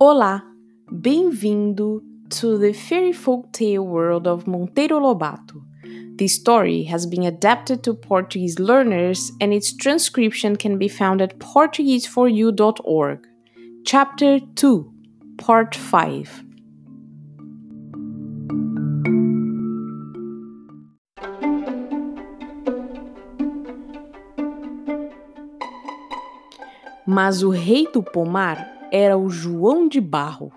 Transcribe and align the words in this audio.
Olá, 0.00 0.42
bem-vindo 0.90 2.02
to 2.28 2.58
the 2.58 2.74
fairy 2.74 3.12
folk 3.12 3.50
tale 3.52 3.86
world 3.86 4.26
of 4.26 4.44
Monteiro 4.44 5.00
Lobato. 5.00 5.62
The 6.16 6.28
story 6.28 6.82
has 6.82 7.06
been 7.06 7.22
adapted 7.22 7.82
to 7.84 7.94
Portuguese 7.94 8.58
learners 8.58 9.32
and 9.40 9.54
its 9.54 9.72
transcription 9.72 10.56
can 10.56 10.76
be 10.76 10.88
found 10.88 11.22
at 11.22 11.38
portugueseforyou.org. 11.38 13.26
Chapter 13.86 14.40
2, 14.40 14.92
Part 15.38 15.74
5. 15.74 16.44
Mas 27.06 27.42
o 27.42 27.50
rei 27.50 27.86
do 27.92 28.02
pomar 28.02 28.88
era 28.90 29.18
o 29.18 29.28
João 29.28 29.86
de 29.88 30.00
Barro. 30.00 30.52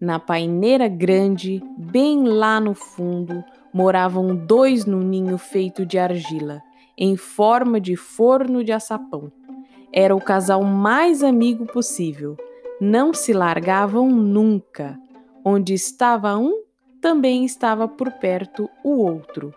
Na 0.00 0.18
paineira 0.18 0.86
grande, 0.86 1.62
bem 1.76 2.24
lá 2.24 2.60
no 2.60 2.74
fundo, 2.74 3.42
moravam 3.72 4.34
dois 4.34 4.84
no 4.84 5.00
ninho 5.00 5.38
feito 5.38 5.86
de 5.86 5.98
argila, 5.98 6.62
em 6.96 7.16
forma 7.16 7.80
de 7.80 7.96
forno 7.96 8.62
de 8.62 8.70
açapão. 8.70 9.32
Era 9.92 10.14
o 10.14 10.20
casal 10.20 10.62
mais 10.62 11.22
amigo 11.22 11.66
possível. 11.66 12.36
Não 12.80 13.14
se 13.14 13.32
largavam 13.32 14.08
nunca. 14.10 14.98
Onde 15.44 15.72
estava 15.72 16.36
um, 16.36 16.62
também 17.00 17.44
estava 17.44 17.88
por 17.88 18.12
perto 18.12 18.68
o 18.84 19.02
outro. 19.02 19.54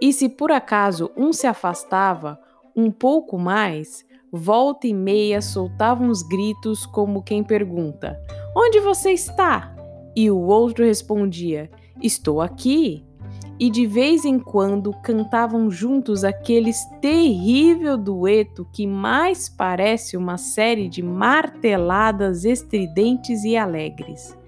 E 0.00 0.12
se 0.12 0.28
por 0.28 0.50
acaso 0.50 1.10
um 1.16 1.32
se 1.32 1.46
afastava 1.46 2.40
um 2.74 2.90
pouco 2.90 3.38
mais, 3.38 4.04
volta 4.32 4.86
e 4.86 4.94
meia 4.94 5.40
soltava 5.40 6.02
uns 6.02 6.22
gritos 6.22 6.86
como 6.86 7.22
quem 7.22 7.42
pergunta: 7.42 8.20
Onde 8.56 8.80
você 8.80 9.12
está? 9.12 9.74
E 10.14 10.30
o 10.30 10.38
outro 10.38 10.84
respondia: 10.84 11.70
Estou 12.02 12.40
aqui. 12.40 13.04
E 13.60 13.70
de 13.70 13.86
vez 13.86 14.24
em 14.24 14.38
quando 14.38 14.92
cantavam 15.02 15.68
juntos 15.68 16.22
aqueles 16.22 16.78
terrível 17.00 17.98
dueto 17.98 18.64
que 18.72 18.86
mais 18.86 19.48
parece 19.48 20.16
uma 20.16 20.36
série 20.36 20.88
de 20.88 21.02
marteladas 21.02 22.44
estridentes 22.44 23.42
e 23.42 23.56
alegres. 23.56 24.38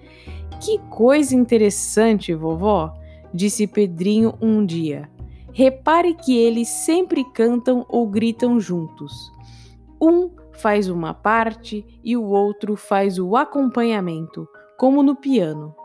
Que 0.61 0.77
coisa 0.89 1.35
interessante, 1.35 2.33
vovó, 2.33 2.93
disse 3.33 3.67
Pedrinho 3.67 4.33
um 4.41 4.65
dia. 4.65 5.09
Repare 5.51 6.13
que 6.13 6.37
eles 6.37 6.69
sempre 6.69 7.25
cantam 7.33 7.85
ou 7.89 8.07
gritam 8.07 8.59
juntos. 8.59 9.11
Um 10.01 10.31
faz 10.51 10.89
uma 10.89 11.13
parte 11.13 11.85
e 12.03 12.17
o 12.17 12.23
outro 12.23 12.75
faz 12.75 13.19
o 13.19 13.35
acompanhamento, 13.35 14.47
como 14.77 15.03
no 15.03 15.15
piano. 15.15 15.75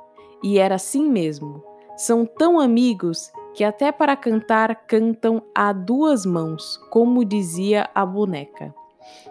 E 0.42 0.58
era 0.58 0.76
assim 0.76 1.08
mesmo. 1.10 1.62
São 1.96 2.24
tão 2.24 2.58
amigos 2.58 3.30
que 3.54 3.62
até 3.62 3.92
para 3.92 4.16
cantar 4.16 4.86
cantam 4.86 5.42
a 5.54 5.72
duas 5.72 6.24
mãos, 6.24 6.78
como 6.90 7.24
dizia 7.24 7.88
a 7.94 8.06
boneca. 8.06 8.74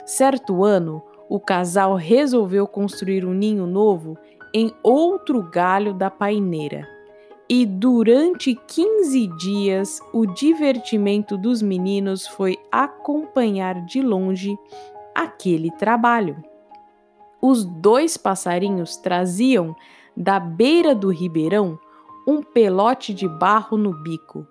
Certo 0.06 0.64
ano, 0.64 1.02
o 1.28 1.40
casal 1.40 1.96
resolveu 1.96 2.68
construir 2.68 3.26
um 3.26 3.34
ninho 3.34 3.66
novo 3.66 4.18
em 4.54 4.72
outro 4.84 5.42
galho 5.42 5.94
da 5.94 6.10
paineira. 6.10 6.95
E 7.48 7.64
durante 7.64 8.56
15 8.56 9.28
dias, 9.38 10.02
o 10.12 10.26
divertimento 10.26 11.38
dos 11.38 11.62
meninos 11.62 12.26
foi 12.26 12.58
acompanhar 12.72 13.86
de 13.86 14.02
longe 14.02 14.58
aquele 15.14 15.70
trabalho. 15.70 16.44
Os 17.40 17.64
dois 17.64 18.18
passarinhos 18.18 18.98
traziam 18.98 19.76
da 20.18 20.40
beira 20.40 20.96
do 20.96 21.10
ribeirão 21.10 21.78
um 22.28 22.42
pelote 22.42 23.14
de 23.14 23.28
barro 23.28 23.78
no 23.78 23.94
bico 24.02 24.48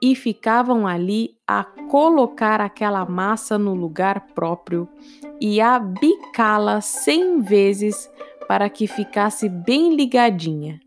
e 0.00 0.14
ficavam 0.14 0.86
ali 0.86 1.36
a 1.48 1.64
colocar 1.64 2.60
aquela 2.60 3.04
massa 3.04 3.58
no 3.58 3.74
lugar 3.74 4.28
próprio 4.34 4.88
e 5.40 5.60
a 5.60 5.80
bicá-la 5.80 6.80
cem 6.80 7.40
vezes 7.40 8.08
para 8.46 8.70
que 8.70 8.86
ficasse 8.86 9.48
bem 9.48 9.96
ligadinha. 9.96 10.85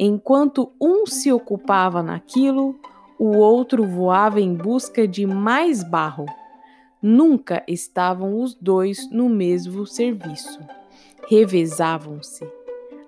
Enquanto 0.00 0.70
um 0.80 1.04
se 1.06 1.32
ocupava 1.32 2.04
naquilo, 2.04 2.78
o 3.18 3.36
outro 3.36 3.84
voava 3.84 4.40
em 4.40 4.54
busca 4.54 5.08
de 5.08 5.26
mais 5.26 5.82
barro. 5.82 6.24
Nunca 7.02 7.64
estavam 7.66 8.40
os 8.40 8.54
dois 8.54 9.10
no 9.10 9.28
mesmo 9.28 9.84
serviço. 9.84 10.60
Revezavam-se. 11.28 12.46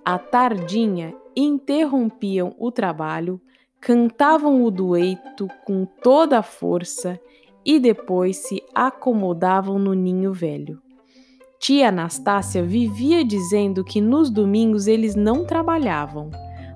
À 0.05 0.19
tardinha, 0.19 1.15
interrompiam 1.37 2.57
o 2.59 2.73
trabalho, 2.73 3.41
cantavam 3.81 4.65
o 4.65 4.71
dueto 4.71 5.47
com 5.65 5.87
toda 6.03 6.41
a 6.41 6.43
força 6.43 7.21
e 7.65 7.79
depois 7.79 8.39
se 8.39 8.65
acomodavam 8.75 9.79
no 9.79 9.95
ninho 9.95 10.33
velho. 10.33 10.83
Tia 11.61 11.91
Anastácia 11.91 12.65
vivia 12.65 13.25
dizendo 13.25 13.85
que 13.85 14.01
nos 14.01 14.29
domingos 14.29 14.89
eles 14.89 15.15
não 15.15 15.45
trabalhavam 15.45 16.31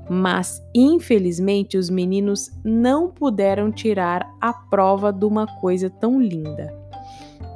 mas 0.09 0.62
infelizmente 0.75 1.76
os 1.76 1.88
meninos 1.88 2.50
não 2.65 3.10
puderam 3.10 3.70
tirar 3.70 4.28
a 4.41 4.53
prova 4.53 5.12
de 5.12 5.25
uma 5.25 5.47
coisa 5.47 5.88
tão 5.88 6.20
linda. 6.20 6.75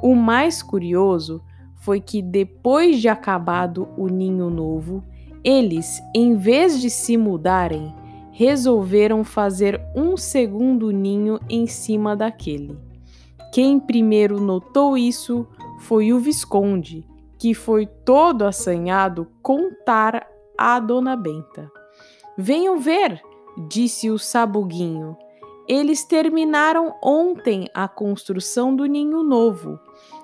O 0.01 0.15
mais 0.15 0.63
curioso 0.63 1.41
foi 1.75 1.99
que 1.99 2.21
depois 2.21 2.99
de 2.99 3.07
acabado 3.07 3.87
o 3.97 4.07
ninho 4.07 4.49
novo, 4.49 5.03
eles, 5.43 6.01
em 6.13 6.35
vez 6.35 6.79
de 6.81 6.89
se 6.89 7.17
mudarem, 7.17 7.93
resolveram 8.31 9.23
fazer 9.23 9.81
um 9.95 10.15
segundo 10.15 10.91
ninho 10.91 11.39
em 11.49 11.67
cima 11.67 12.15
daquele. 12.15 12.77
Quem 13.51 13.79
primeiro 13.79 14.39
notou 14.39 14.97
isso 14.97 15.47
foi 15.79 16.13
o 16.13 16.19
Visconde, 16.19 17.05
que 17.37 17.53
foi 17.53 17.85
todo 17.85 18.43
assanhado 18.43 19.27
contar 19.41 20.27
a 20.57 20.79
Dona 20.79 21.15
Benta. 21.15 21.71
Venham 22.41 22.79
ver, 22.79 23.21
disse 23.67 24.09
o 24.09 24.17
sabuguinho. 24.17 25.17
Eles 25.67 26.05
terminaram 26.05 26.95
ontem 27.03 27.67
a 27.73 27.85
construção 27.85 28.73
do 28.73 28.85
ninho 28.85 29.21
novo, 29.21 29.77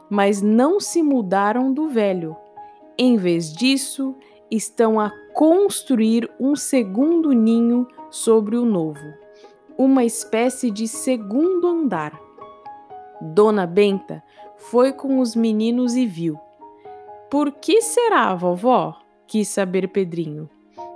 mas 0.10 0.42
não 0.42 0.80
se 0.80 1.04
mudaram 1.04 1.74
do 1.74 1.90
velho. 1.90 2.34
Em 2.98 3.18
vez 3.18 3.52
disso, 3.52 4.16
estão 4.50 4.98
a 4.98 5.12
construir 5.34 6.32
um 6.40 6.56
segundo 6.56 7.34
ninho 7.34 7.86
sobre 8.10 8.56
o 8.56 8.64
novo, 8.64 9.14
uma 9.78 10.06
espécie 10.06 10.72
de 10.72 10.88
segundo 10.88 11.68
andar. 11.68 12.18
Dona 13.20 13.68
Benta 13.68 14.24
foi 14.56 14.94
com 14.94 15.20
os 15.20 15.36
meninos 15.36 15.98
e 15.98 16.06
viu. 16.06 16.40
Por 17.30 17.52
que 17.52 17.82
será, 17.82 18.34
vovó? 18.34 18.96
quis 19.28 19.50
saber 19.50 19.90
Pedrinho. 19.90 20.50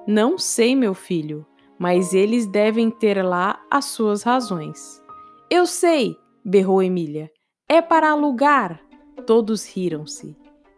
Não 0.08 0.38
sei, 0.38 0.76
meu 0.76 0.94
filho, 0.94 1.46
mas 1.78 2.14
eles 2.14 2.48
devem 2.48 2.90
ter 2.90 3.24
lá 3.24 3.62
as 3.70 3.86
suas 3.86 4.24
razões. 4.24 5.02
Eu 5.50 5.66
sei, 5.66 6.18
berrou 6.44 6.82
Emília. 6.82 7.32
É 7.68 7.82
para 7.82 8.12
alugar. 8.12 8.82
Todos 9.26 9.66
riram-se. 9.66 10.36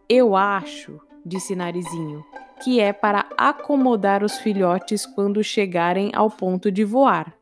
Eu 0.08 0.36
acho, 0.36 1.00
disse 1.24 1.56
Narizinho, 1.56 2.24
que 2.62 2.80
é 2.80 2.92
para 2.92 3.26
acomodar 3.36 4.22
os 4.22 4.38
filhotes 4.38 5.06
quando 5.06 5.42
chegarem 5.42 6.10
ao 6.14 6.30
ponto 6.30 6.70
de 6.70 6.84
voar. 6.84 7.34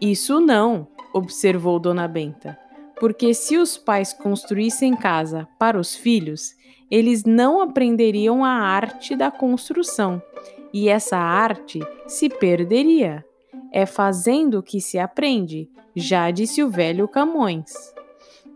Isso 0.00 0.40
não, 0.40 0.86
observou 1.12 1.78
Dona 1.78 2.06
Benta, 2.06 2.58
porque 2.98 3.34
se 3.34 3.56
os 3.56 3.76
pais 3.76 4.12
construíssem 4.12 4.94
casa 4.94 5.48
para 5.58 5.78
os 5.78 5.96
filhos, 5.96 6.54
eles 6.90 7.24
não 7.24 7.60
aprenderiam 7.60 8.44
a 8.44 8.50
arte 8.50 9.16
da 9.16 9.30
construção 9.30 10.22
e 10.72 10.88
essa 10.88 11.16
arte 11.16 11.80
se 12.06 12.28
perderia. 12.28 13.24
É 13.72 13.86
fazendo 13.86 14.62
que 14.62 14.80
se 14.80 14.98
aprende, 14.98 15.68
já 15.94 16.30
disse 16.30 16.62
o 16.62 16.68
velho 16.68 17.06
Camões. 17.06 17.72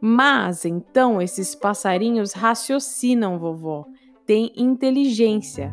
Mas 0.01 0.65
então 0.65 1.23
esses 1.23 1.55
passarinhos 1.55 2.33
raciocinam, 2.33 3.39
vovó, 3.39 3.87
têm 4.27 4.53
inteligência. 4.57 5.73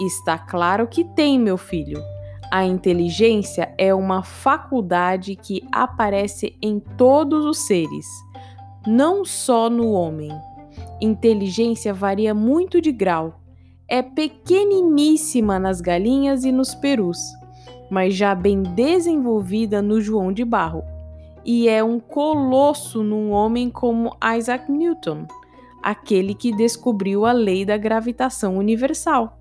Está 0.00 0.38
claro 0.38 0.86
que 0.86 1.04
tem, 1.04 1.38
meu 1.38 1.56
filho. 1.56 2.02
A 2.50 2.64
inteligência 2.64 3.74
é 3.76 3.94
uma 3.94 4.22
faculdade 4.22 5.36
que 5.36 5.62
aparece 5.70 6.56
em 6.62 6.80
todos 6.80 7.44
os 7.44 7.58
seres, 7.58 8.06
não 8.86 9.24
só 9.24 9.68
no 9.68 9.92
homem. 9.92 10.30
Inteligência 11.00 11.92
varia 11.92 12.34
muito 12.34 12.80
de 12.80 12.90
grau, 12.90 13.37
é 13.88 14.02
pequeniníssima 14.02 15.58
nas 15.58 15.80
galinhas 15.80 16.44
e 16.44 16.52
nos 16.52 16.74
perus, 16.74 17.18
mas 17.90 18.14
já 18.14 18.34
bem 18.34 18.62
desenvolvida 18.62 19.80
no 19.80 20.00
João 20.00 20.32
de 20.32 20.44
Barro. 20.44 20.82
e 21.44 21.66
é 21.66 21.82
um 21.82 21.98
colosso 21.98 23.02
num 23.02 23.30
homem 23.30 23.70
como 23.70 24.14
Isaac 24.36 24.70
Newton, 24.70 25.26
aquele 25.82 26.34
que 26.34 26.54
descobriu 26.54 27.24
a 27.24 27.32
lei 27.32 27.64
da 27.64 27.78
gravitação 27.78 28.58
universal. 28.58 29.38